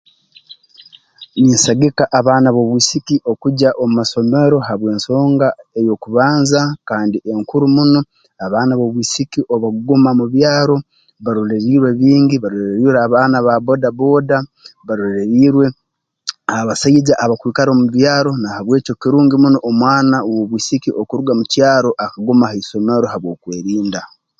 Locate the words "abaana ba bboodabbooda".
13.07-14.37